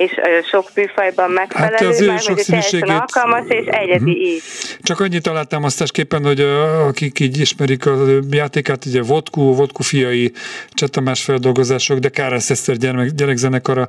[0.01, 2.89] és sok műfajban megfelelő, hát az ő sokszínűségét...
[2.89, 4.35] alkalmas és egyedi uh-huh.
[4.35, 4.43] is.
[4.81, 6.39] Csak annyit találtam aztásképpen, hogy
[6.87, 7.95] akik így ismerik a
[8.31, 10.31] játékát, ugye Vodku, Vodku fiai,
[10.69, 13.87] csetamás feldolgozások, de Kárás Eszter gyermek, gyerekzenekara,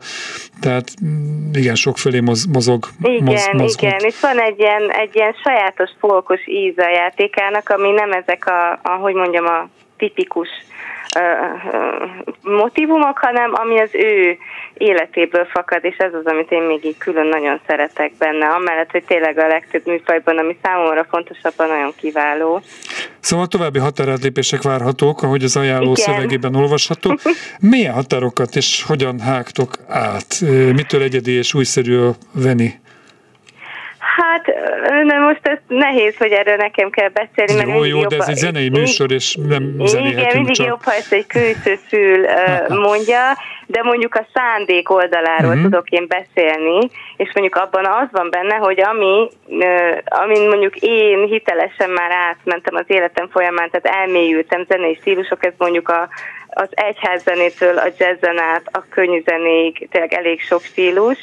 [0.61, 2.89] tehát mm, igen, fölé moz, mozog.
[3.03, 3.83] Igen, moz, mozgott.
[3.83, 8.47] igen, és van egy ilyen, egy ilyen sajátos folkos íz a játékának, ami nem ezek
[8.47, 10.49] a, a hogy mondjam, a tipikus
[12.43, 14.39] motivumok, hanem ami az ő
[14.75, 19.05] életéből fakad, és ez az, amit én még így külön nagyon szeretek benne, amellett, hogy
[19.05, 22.63] tényleg a legtöbb műfajban, ami számomra fontosabban nagyon kiváló.
[23.21, 26.15] Szóval további határátlépések várhatók, ahogy az ajánló Igen.
[26.15, 27.19] szövegében olvasható.
[27.71, 30.41] Milyen határokat és hogyan hágtok át?
[30.75, 32.81] Mitől egyedi és újszerű a Veni?
[34.33, 34.45] Hát,
[35.07, 37.55] de most ez nehéz, hogy erről nekem kell beszélni.
[37.55, 40.67] Mert jó, jó, jobb, de ez egy zenei műsor, és nem Igen, mindig csak.
[40.67, 42.27] jobb, ha ezt egy külső szül
[42.69, 43.21] mondja,
[43.67, 45.63] de mondjuk a szándék oldaláról uh-huh.
[45.63, 49.29] tudok én beszélni, és mondjuk abban az van benne, hogy ami,
[50.05, 55.89] amin mondjuk én hitelesen már átmentem az életem folyamán, tehát elmélyültem zenei stílusok, ez mondjuk
[55.89, 56.09] a,
[56.49, 61.19] az egyházzenétől a jazzen át, a könnyű zenéig, tényleg elég sok stílus,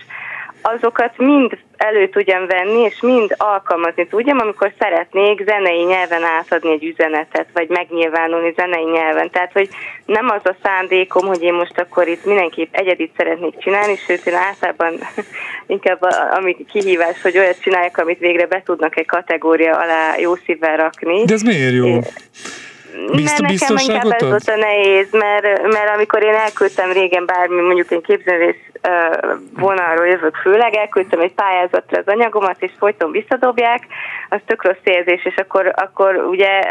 [0.61, 6.83] azokat mind elő tudjam venni, és mind alkalmazni tudjam, amikor szeretnék zenei nyelven átadni egy
[6.83, 9.29] üzenetet, vagy megnyilvánulni zenei nyelven.
[9.29, 9.69] Tehát, hogy
[10.05, 14.33] nem az a szándékom, hogy én most akkor itt mindenképp egyedit szeretnék csinálni, sőt, én
[14.33, 14.93] általában
[15.67, 16.01] inkább
[16.31, 21.25] ami kihívás, hogy olyat csináljak, amit végre be tudnak egy kategória alá jó szívvel rakni.
[21.25, 21.85] De ez miért jó?
[21.85, 21.99] É,
[23.11, 27.61] Bizt, mert nekem inkább ez volt a nehéz, mert, mert amikor én elküldtem régen bármi,
[27.61, 28.69] mondjuk én képzővész
[29.53, 33.87] vonalról jövök főleg, elküldtem egy pályázatra az anyagomat, és folyton visszadobják,
[34.29, 36.61] az tök rossz érzés, és akkor, akkor ugye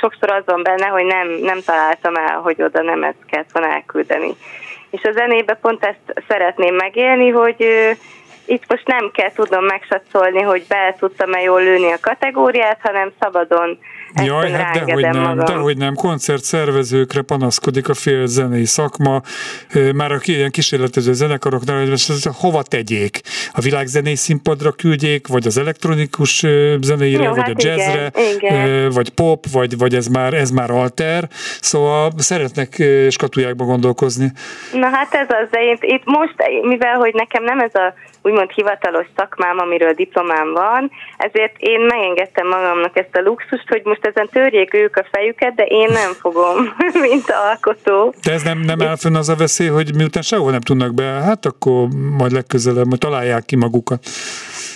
[0.00, 3.72] sokszor az van benne, hogy nem, nem találtam el, hogy oda nem ezt kellett volna
[3.72, 4.36] elküldeni.
[4.90, 7.66] És a zenébe pont ezt szeretném megélni, hogy
[8.46, 13.78] itt most nem kell tudnom megsatszolni, hogy be tudtam-e jól lőni a kategóriát, hanem szabadon
[14.14, 15.44] Jaj, hát dehogy nem, magam.
[15.44, 15.94] dehogy nem.
[15.94, 19.22] Koncertszervezőkre panaszkodik a fél zenei szakma,
[19.94, 23.20] már a ilyen kísérletező zenekaroknál, hogy ezt hova tegyék?
[23.52, 26.44] A világzenei színpadra küldjék, vagy az elektronikus
[26.80, 28.90] zeneire, Jó, vagy hát a jazzre, igen, igen.
[28.90, 31.28] vagy pop, vagy, vagy ez, már, ez már alter,
[31.60, 34.32] szóval szeretnek skatujákba gondolkozni.
[34.72, 38.50] Na hát ez az, de én, itt most, mivel hogy nekem nem ez a úgymond
[38.50, 44.28] hivatalos szakmám, amiről diplomám van, ezért én megengedtem magamnak ezt a luxust, hogy most ezen
[44.32, 46.74] törjék ők a fejüket, de én nem fogom,
[47.08, 48.14] mint alkotó.
[48.24, 51.04] De ez nem, nem áll fönn az a veszély, hogy miután sehol nem tudnak be,
[51.04, 54.04] hát akkor majd legközelebb, majd találják ki magukat.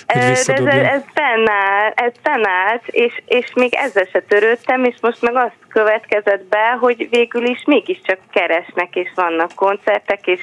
[0.07, 0.93] ez, visszadobják.
[0.93, 6.45] ez fennáll, ez fennállt, és, és még ezzel se törődtem, és most meg azt következett
[6.49, 10.41] be, hogy végül is mégiscsak keresnek, és vannak koncertek, és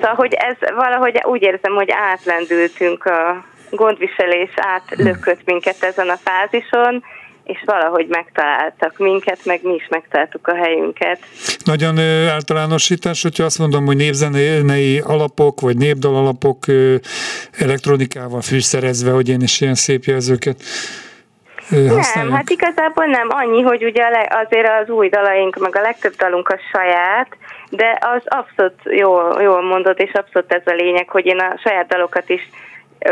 [0.00, 7.04] szóval, hogy ez valahogy úgy érzem, hogy átlendültünk a gondviselés, átlökött minket ezen a fázison,
[7.44, 11.18] és valahogy megtaláltak minket, meg mi is megtaláltuk a helyünket.
[11.64, 11.98] Nagyon
[12.28, 16.64] általánosítás, hogyha azt mondom, hogy népzenei alapok, vagy népdal alapok
[17.58, 20.62] elektronikával fűszerezve, hogy én is ilyen szép jelzőket
[21.70, 21.84] ö,
[22.14, 23.28] Nem, hát igazából nem.
[23.30, 27.36] Annyi, hogy ugye azért az új dalaink, meg a legtöbb dalunk a saját,
[27.70, 31.86] de az abszolút jól, jól mondod, és abszolút ez a lényeg, hogy én a saját
[31.88, 32.50] dalokat is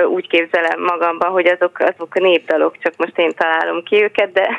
[0.09, 4.49] úgy képzelem magamban, hogy azok, azok a népdalok, csak most én találom ki őket, de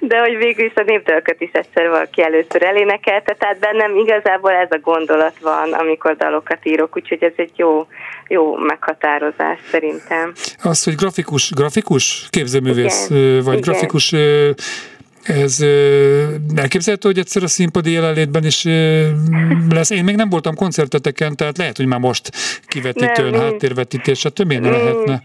[0.00, 4.70] de hogy végül is a népdalokat is egyszer valaki először elénekelte, tehát bennem igazából ez
[4.70, 7.86] a gondolat van, amikor dalokat írok, úgyhogy ez egy jó,
[8.28, 10.32] jó meghatározás szerintem.
[10.62, 13.60] Az, hogy grafikus, grafikus képzőművész, Igen, vagy igen.
[13.60, 14.14] grafikus,
[15.22, 15.58] ez
[16.56, 18.64] elképzelhető, hogy egyszer a színpadi jelenlétben is
[19.70, 19.90] lesz.
[19.90, 22.30] Én még nem voltam koncerteteken, tehát lehet, hogy már most
[22.94, 24.46] Nem, mi- háttérvetítés, stb.
[24.46, 25.22] miért ne lehetne?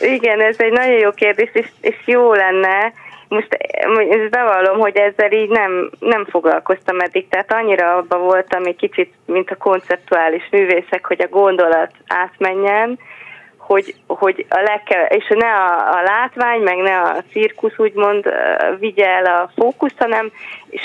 [0.00, 2.92] Igen, ez egy nagyon jó kérdés, és, és jó lenne.
[3.28, 3.48] Most
[4.10, 9.12] ezt bevallom, hogy ezzel így nem, nem foglalkoztam eddig, tehát annyira abba voltam egy kicsit,
[9.26, 12.98] mint a konceptuális művészek, hogy a gondolat átmenjen,
[13.72, 18.24] hogy, hogy a legke, és ne a, a látvány, meg ne a cirkusz úgymond
[18.78, 20.30] vigye el a fókuszt, hanem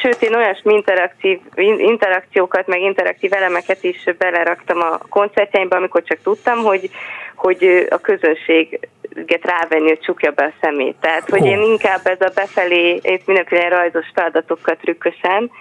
[0.02, 6.18] sőt én olyasmi interaktív, in- interakciókat, meg interaktív elemeket is beleraktam a koncertjeimbe, amikor csak
[6.24, 6.90] tudtam, hogy,
[7.36, 10.96] hogy a közönséget rávenni, hogy csukja be a szemét.
[11.00, 15.52] Tehát, hogy én inkább ez a befelé, itt mindenféle rajzos feladatokkal trükkösen,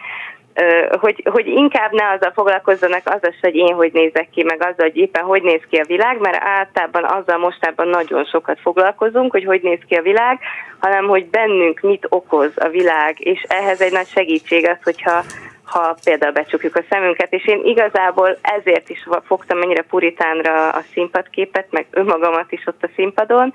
[1.00, 4.96] hogy, hogy inkább ne azzal foglalkozzanak azzal, hogy én hogy nézek ki, meg azzal, hogy
[4.96, 9.62] éppen hogy néz ki a világ, mert általában azzal mostában nagyon sokat foglalkozunk, hogy hogy
[9.62, 10.38] néz ki a világ,
[10.78, 15.22] hanem hogy bennünk mit okoz a világ, és ehhez egy nagy segítség az, hogyha
[15.64, 21.66] ha például becsukjuk a szemünket, és én igazából ezért is fogtam ennyire puritánra a színpadképet,
[21.70, 23.52] meg önmagamat is ott a színpadon,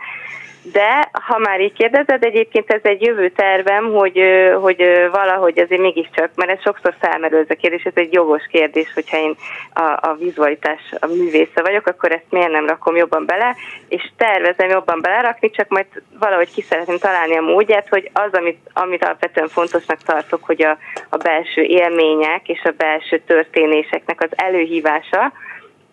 [0.72, 4.22] de ha már így kérdezed, egyébként ez egy jövő tervem, hogy,
[4.62, 8.94] hogy valahogy azért mégiscsak, mert ez sokszor felmerül ez a kérdés, ez egy jogos kérdés,
[8.94, 9.36] hogyha én
[9.74, 13.56] a, a vizualitás a művésze vagyok, akkor ezt miért nem rakom jobban bele,
[13.88, 15.86] és tervezem jobban belerakni, csak majd
[16.20, 20.78] valahogy ki szeretném találni a módját, hogy az, amit, amit alapvetően fontosnak tartok, hogy a,
[21.10, 25.32] a belső élmények és a belső történéseknek az előhívása,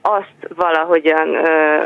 [0.06, 1.78] azt valahogyan ö,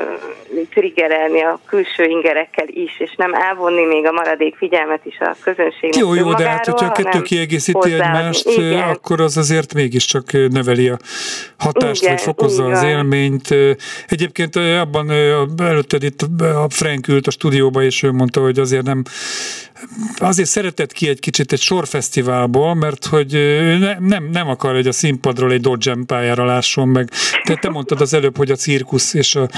[0.70, 6.00] triggerelni a külső ingerekkel is, és nem elvonni még a maradék figyelmet is a közönségnek
[6.00, 8.88] Jó, jó, de hát hogyha a kettő kiegészíti egymást, Igen.
[8.88, 10.96] akkor az azért mégiscsak növeli a
[11.58, 13.48] hatást, Igen, vagy fokozza így az élményt.
[14.06, 15.10] Egyébként abban
[15.58, 19.02] előtted itt a Frank ült a stúdióba, és ő mondta, hogy azért nem
[20.18, 23.32] azért szeretett ki egy kicsit egy sorfesztiválból, mert hogy
[23.78, 27.08] ne, nem, nem akar, hogy a színpadról egy Dodge pályára lásson meg.
[27.44, 29.48] Te, te mondtad az előbb, hogy a cirkusz és a,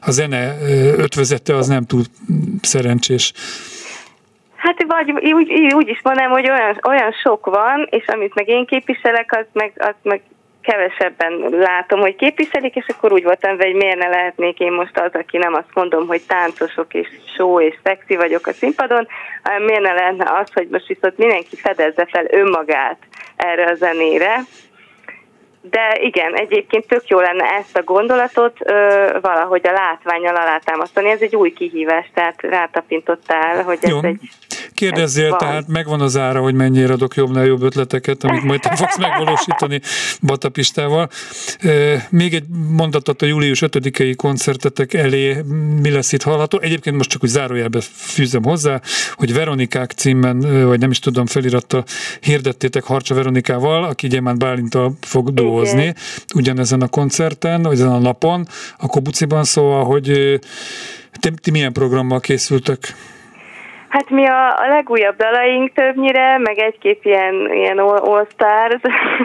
[0.00, 0.56] a zene
[0.96, 2.02] ötvözete az nem túl
[2.60, 3.32] szerencsés.
[4.56, 8.66] Hát vagy úgy, úgy is mondanám, hogy olyan, olyan sok van, és amit meg én
[8.66, 10.22] képviselek, az meg, az meg
[10.64, 15.12] kevesebben látom, hogy képviselik, és akkor úgy voltam hogy miért ne lehetnék én most az,
[15.12, 19.06] aki nem azt mondom, hogy táncosok és show és szexi vagyok a színpadon,
[19.42, 22.98] hanem miért ne lehetne az, hogy most viszont mindenki fedezze fel önmagát
[23.36, 24.40] erre a zenére,
[25.70, 31.10] de igen, egyébként tök jó lenne ezt a gondolatot ö, valahogy a látványal alátámasztani.
[31.10, 33.98] Ez egy új kihívás, tehát rátapintottál, hogy ez Jó.
[34.02, 34.20] egy...
[34.74, 35.38] Kérdezzél, ez van.
[35.38, 39.80] tehát megvan az ára, hogy mennyire adok jobbnál jobb ötleteket, amit majd te fogsz megvalósítani
[40.22, 41.10] Batapistával.
[42.10, 45.42] Még egy mondatot a július 5-i koncertetek elé,
[45.82, 46.58] mi lesz itt hallható.
[46.60, 48.80] Egyébként most csak úgy zárójelbe fűzem hozzá,
[49.12, 51.84] hogy Veronikák címben, ö, vagy nem is tudom, felirattal
[52.20, 55.94] hirdettétek Harcsa Veronikával, aki Gyémánt Bálintal fog duózni
[56.34, 58.48] ugyanezen a koncerten, vagy ezen a napon,
[58.78, 60.40] a Kobuciban, szóval, hogy
[61.20, 62.94] ti, ti milyen programmal készültek?
[63.94, 68.80] Hát mi a, a legújabb dalaink többnyire, meg egy-két ilyen, ilyen all- all-stars,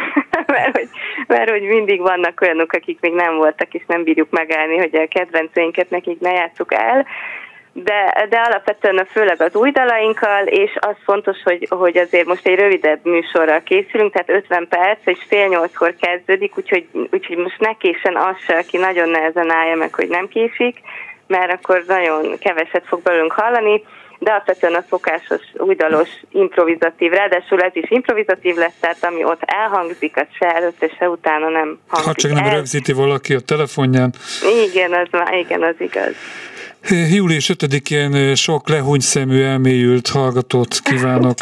[0.55, 0.89] mert, hogy,
[1.27, 5.07] mert hogy mindig vannak olyanok, akik még nem voltak, és nem bírjuk megállni, hogy a
[5.07, 7.05] kedvenceinket nekik ne játsszuk el.
[7.73, 12.59] de, de alapvetően főleg az új dalainkkal, és az fontos, hogy, hogy azért most egy
[12.59, 18.15] rövidebb műsorral készülünk, tehát 50 perc, és fél nyolckor kezdődik, úgyhogy, úgyhogy most ne késen
[18.15, 20.77] az se, aki nagyon nehezen állja meg, hogy nem késik,
[21.27, 23.83] mert akkor nagyon keveset fog belőlünk hallani,
[24.19, 30.17] de alapvetően a szokásos, újdalos, improvizatív, ráadásul ez is improvizatív lesz, tehát ami ott elhangzik,
[30.17, 32.53] az se előtte, se utána nem hangzik Ha csak nem el.
[32.55, 34.13] rögzíti valaki a telefonján.
[34.71, 36.13] Igen, az, már- igen, az igaz.
[37.11, 41.37] Július 5-én sok lehúny szemű elmélyült hallgatót kívánok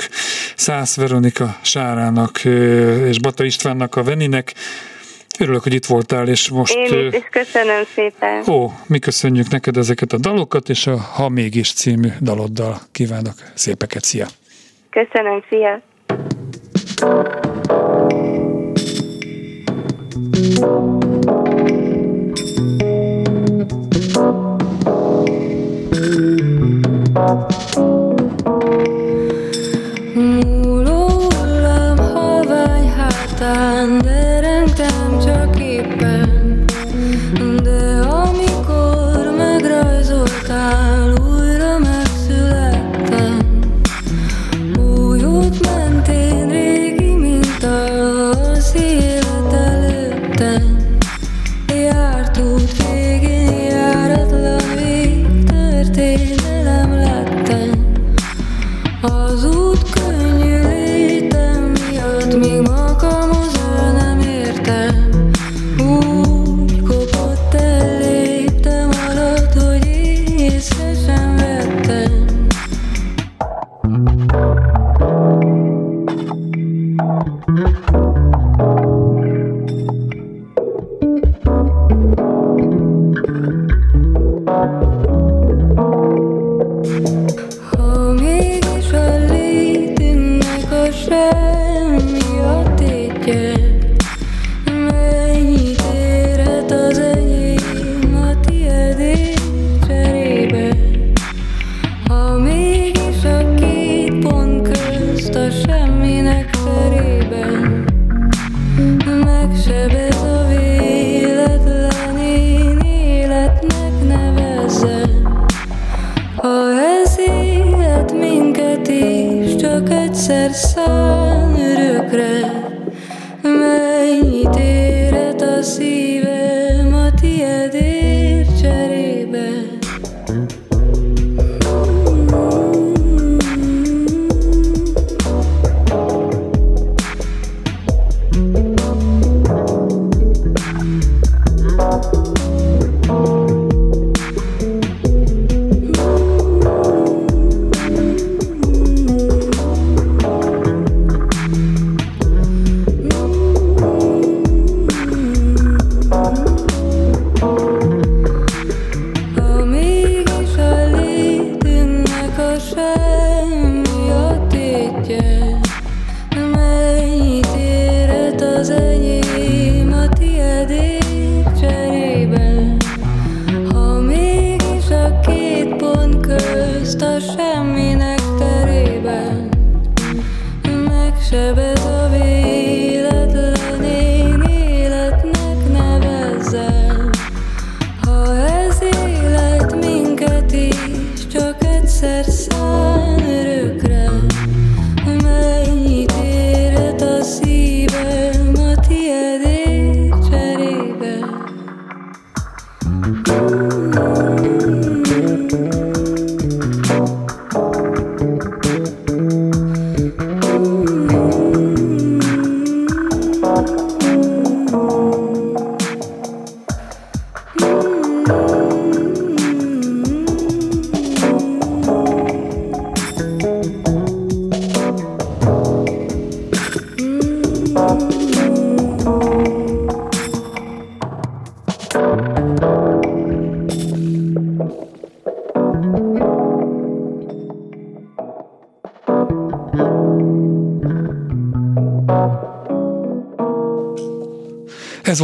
[0.56, 2.44] Szász Veronika Sárának
[3.08, 4.54] és Bata Istvánnak a Veninek.
[5.40, 6.74] Örülök, hogy itt voltál, és most...
[6.74, 8.44] Én is, köszönöm szépen.
[8.50, 14.04] Ó, mi köszönjük neked ezeket a dalokat, és a Ha mégis című daloddal kívánok szépeket.
[14.04, 14.28] Szia!
[14.90, 15.82] Köszönöm, szia!
[27.76, 28.07] Múló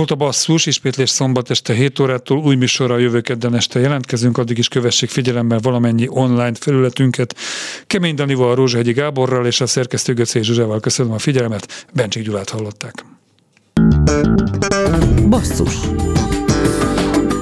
[0.08, 4.58] volt a basszus, ismétlés szombat este 7 órától, új műsorral jövő kedden este jelentkezünk, addig
[4.58, 7.36] is kövessék figyelemmel valamennyi online felületünket.
[7.88, 13.06] Kemény Danival, Rózsahegyi Gáborral és a szerkesztő Göcé Zsuzsával köszönöm a figyelmet, Bencsik Gyulát hallották.
[15.30, 15.76] Basszus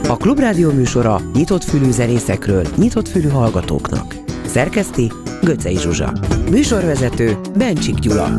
[0.07, 4.16] A Klubrádió műsora nyitott fülű zenészekről, nyitott fülű hallgatóknak.
[4.45, 6.14] Szerkeszti Göcej Zsuzsa.
[6.49, 8.38] Műsorvezető Bencsik Gyula.